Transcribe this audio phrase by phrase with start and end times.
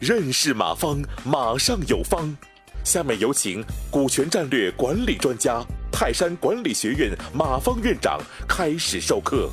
[0.00, 2.36] 认识马方，马上有方。
[2.84, 9.48] 下面有请股权战略管理专家、泰山管理学院马方院长开始授课。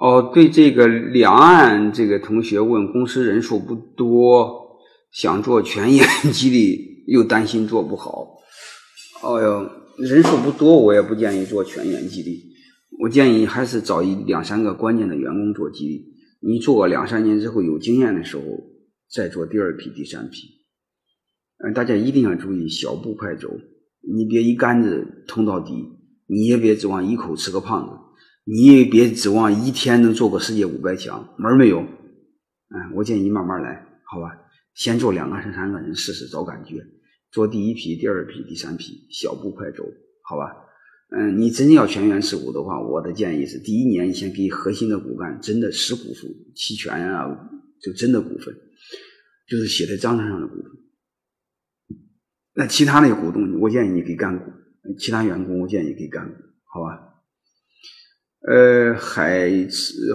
[0.00, 4.80] 哦，对这个两岸这个同学问，公司人数不多，
[5.12, 8.26] 想做全员激励，又担心做不好。
[9.22, 12.55] 哦哟，人数不多，我也不建议做全员激励。
[13.00, 16.14] 我建议还是找一两三个关键的员工做激励。
[16.40, 18.42] 你做个两三年之后有经验的时候。
[19.08, 20.48] 再做第二批、第三批，
[21.58, 23.48] 嗯，大家一定要注意小步快走，
[24.00, 25.72] 你别一竿子通到底，
[26.26, 27.92] 你也别指望一口吃个胖子，
[28.44, 31.78] 你也别指望一天能做个世界五百强，门儿没有。
[31.78, 34.36] 嗯，我建议你慢慢来，好吧？
[34.74, 36.84] 先做两个、三个人试试，找感觉。
[37.30, 39.84] 做第一批、第二批、第三批，小步快走，
[40.22, 40.50] 好吧？
[41.08, 47.28] 嗯，你真要全员持股的话，我的建议是，第一年你先给核心的骨干真的实股份、期权啊，
[47.80, 48.54] 就真的股份。
[49.48, 50.64] 就是写在章程上的股份，
[52.56, 54.44] 那其他的股东，我建议你给干股；
[54.98, 56.98] 其他员工，我建议给干股，好吧？
[58.48, 59.48] 呃，海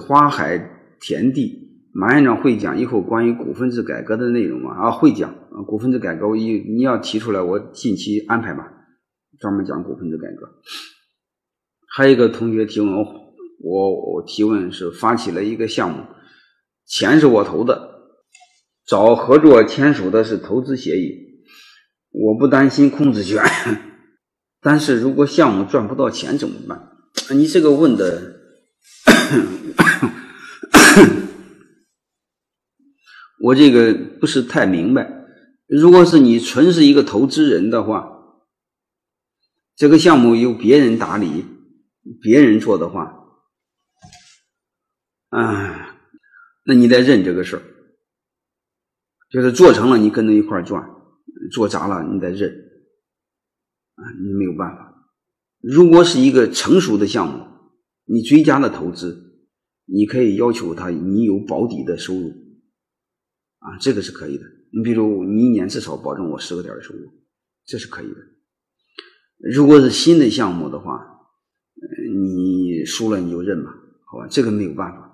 [0.06, 0.60] 花海
[1.00, 4.72] 田地，马院长会讲以后关于股份制改革的内容吗？
[4.74, 8.81] 啊，会讲啊，股份制改革，我一你要提出来，我近期安排吧，
[9.42, 10.48] 专门讲股份制改革。
[11.94, 16.06] 还有一个同学提问，我我提问是发起了一个项目，
[16.86, 17.90] 钱是我投的。
[18.88, 21.44] 找合作签署的是投资协议，
[22.12, 23.44] 我不担心控制权，
[24.62, 26.90] 但是如果项目赚不到钱怎么办？
[27.36, 28.36] 你这个问的，
[33.42, 35.26] 我这个不是太明白。
[35.68, 38.21] 如果是你纯是一个投资人的话，
[39.82, 41.44] 这个项目由别人打理，
[42.22, 43.18] 别人做的话，
[45.30, 45.98] 啊，
[46.64, 47.64] 那你得认这个事儿。
[49.32, 50.84] 就是做成了，你跟着一块儿赚；
[51.52, 52.52] 做砸了，你得认
[53.96, 55.10] 啊，你没有办法。
[55.60, 57.44] 如果是一个成熟的项目，
[58.06, 59.42] 你追加的投资，
[59.86, 62.30] 你可以要求他你有保底的收入
[63.58, 64.44] 啊，这个是可以的。
[64.72, 67.12] 你比如你一年至少保证我十个点的收入，
[67.66, 68.18] 这是可以的。
[69.44, 71.02] 如果是新的项目的话，
[72.14, 73.72] 你输了你就认吧，
[74.06, 75.08] 好吧，这个没有办法。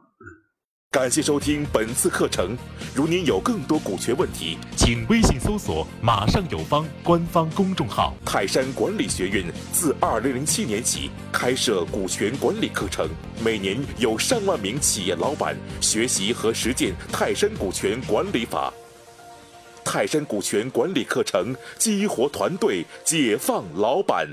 [0.92, 2.58] 感谢收听本次课程。
[2.94, 8.14] 如您有更多股权问题，请微信搜索“马上有方”官方公众号。
[8.26, 13.08] 泰山管理学院自二零零七年起开设股权管理课程，
[13.42, 18.74] 每年有上万名企业老板学习和实践泰山股权管理法。
[19.90, 24.28] 泰山股权管理课程激活团队，解放老板。